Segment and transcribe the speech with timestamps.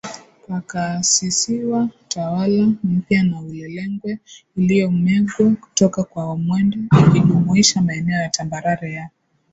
[0.47, 4.19] pakaasisiwa tawala mpya ya Ulelengwe
[4.57, 6.77] iliyomegwa toka kwa wamwenda
[7.07, 9.09] ikijumuisha maeneo ya tambarare ya